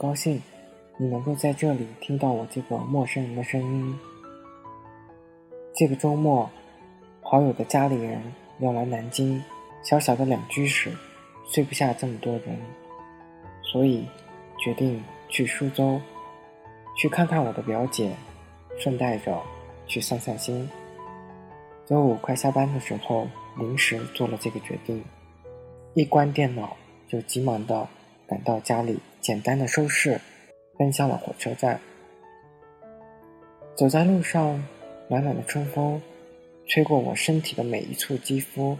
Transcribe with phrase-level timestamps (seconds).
[0.00, 0.42] 高兴
[0.98, 3.98] 你能够在这里听到我这个陌生人的声音。
[5.72, 6.50] 这个周末，
[7.22, 8.20] 好友的家里人
[8.58, 9.40] 要来南京，
[9.84, 10.90] 小小的两居室，
[11.46, 12.58] 睡不下这么多人，
[13.62, 14.04] 所以
[14.58, 16.00] 决定去苏州，
[16.96, 18.12] 去看看我的表姐，
[18.78, 19.40] 顺带着
[19.86, 20.68] 去散散心。
[21.86, 25.04] 周五快下班的时候，临时做了这个决定，
[25.94, 27.86] 一关电脑就急忙的
[28.26, 30.20] 赶到家里，简单的收拾，
[30.78, 31.80] 奔向了火车站。
[33.76, 34.62] 走在路上，
[35.08, 36.00] 暖暖的春风
[36.66, 38.76] 吹过我身体的每一处肌肤，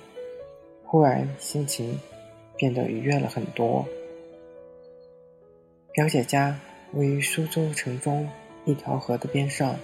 [0.84, 1.98] 忽然心情
[2.56, 3.86] 变得愉悦了很多。
[5.92, 6.58] 表姐家
[6.92, 8.28] 位于苏州城中
[8.64, 9.76] 一条河的边上，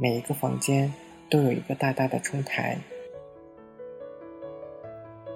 [0.00, 0.92] 每一个房间。
[1.30, 2.78] 都有一个大大的窗台，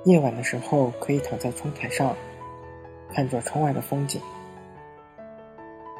[0.04, 2.14] 夜晚的时候可以躺在窗台上，
[3.12, 4.20] 看着窗外的风景。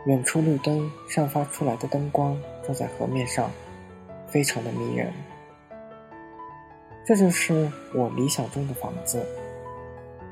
[0.07, 3.51] 远处路灯散发出来的灯光照在河面上，
[4.27, 5.13] 非常的迷人。
[7.05, 9.27] 这就是我理想中的房子。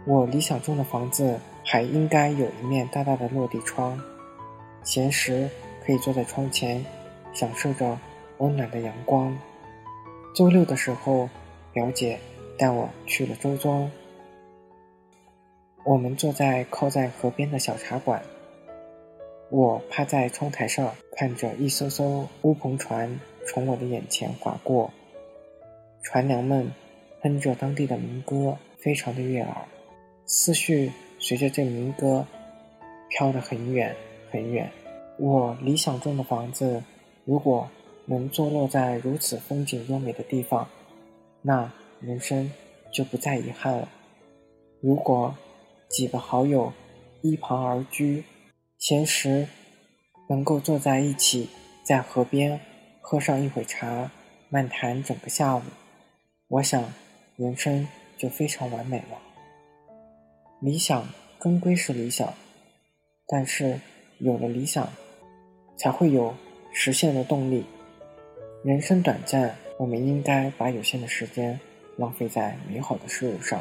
[0.05, 4.01] 我理想中的房子还应该有一面大大的落地窗，
[4.83, 5.49] 闲时
[5.85, 6.85] 可以坐在窗前，
[7.33, 7.99] 享受着。
[8.39, 9.35] 温暖的阳光。
[10.35, 11.27] 周六的时候，
[11.73, 12.21] 表姐
[12.59, 13.91] 带我去了周庄。
[15.87, 18.21] 我们坐在靠在河边的小茶馆。
[19.51, 24.91] 我趴在窗台上，看着一艘艘乌篷船从我的眼前划过。
[26.03, 26.69] 船娘们
[27.23, 29.55] 哼着当地的民歌，非常的悦耳。
[30.27, 32.27] 思绪随着这民歌
[33.09, 33.95] 飘得很远
[34.33, 34.69] 很远。
[35.19, 36.83] 我理想中的房子，
[37.25, 37.69] 如果……
[38.09, 40.69] 能坐落在如此风景优美的地方，
[41.43, 41.69] 那
[42.01, 42.49] 人生
[42.93, 43.89] 就不再遗憾了。
[44.81, 45.35] 如果
[45.89, 46.73] 几个好友
[47.23, 48.25] 依旁而居，
[48.79, 49.47] 闲时
[50.29, 51.49] 能够坐在一起，
[51.85, 52.61] 在河边
[53.01, 54.11] 喝上一会茶，
[54.49, 55.63] 漫谈整个下午，
[56.49, 56.93] 我想
[57.37, 57.87] 人生
[58.17, 59.19] 就非常完美了。
[60.61, 61.07] 理想
[61.39, 62.33] 终归是理想，
[63.27, 63.79] 但是
[64.19, 64.89] 有了理想，
[65.77, 66.35] 才会有
[66.73, 67.65] 实现的动力。
[68.65, 71.59] 人生短暂，我们应该把有限的时间
[71.97, 73.61] 浪费在美好的事物上，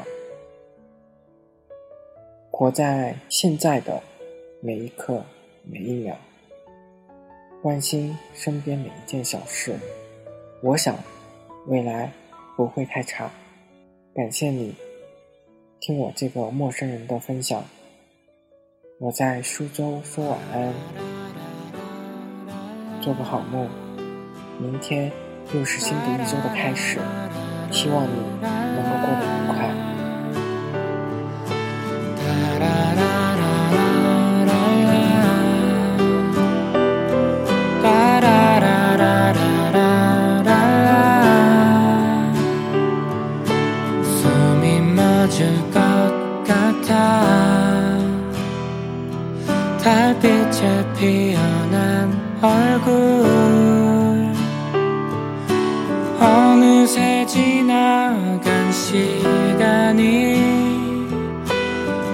[2.57, 4.01] 活在现在的
[4.61, 5.21] 每一刻
[5.69, 6.15] 每一秒，
[7.61, 9.75] 关心身边每一件小事。
[10.63, 10.95] 我想，
[11.67, 12.09] 未来
[12.55, 13.29] 不会太差。
[14.15, 14.73] 感谢你
[15.81, 17.61] 听我这个陌生人的分享。
[19.01, 20.73] 我在苏州说晚安，
[23.01, 23.69] 做个好梦。
[24.61, 25.11] 明天
[25.53, 26.99] 又是新的一周的开始，
[27.69, 29.94] 希望你能够过得愉快。
[57.27, 60.35] 지나간 시간이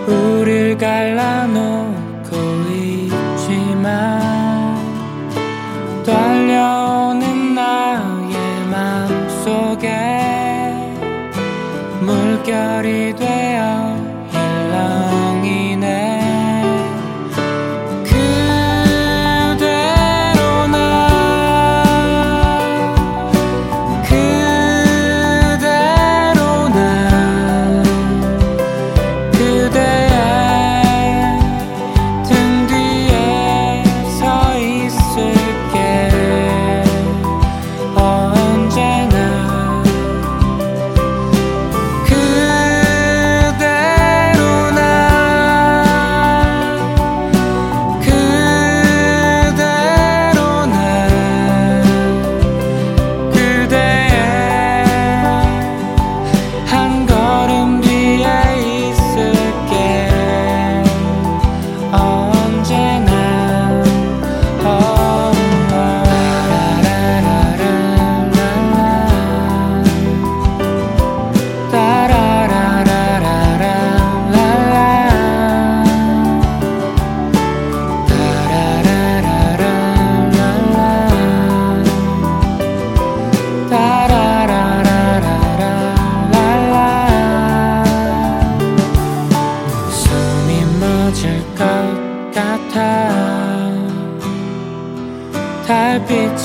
[0.08, 1.81] 우릴 갈라놓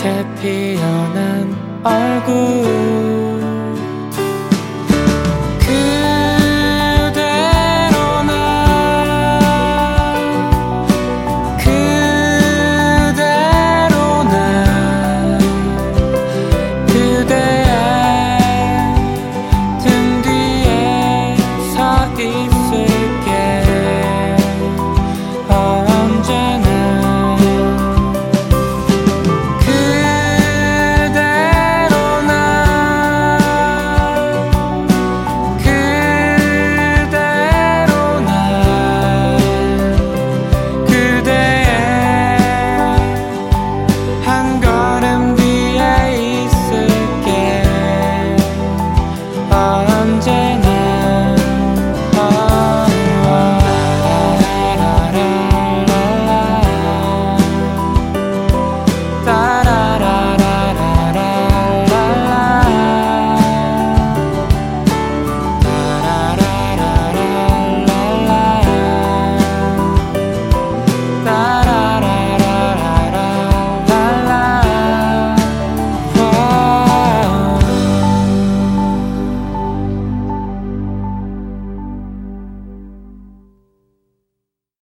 [0.06, 3.25] 이렇게 피어난 얼굴.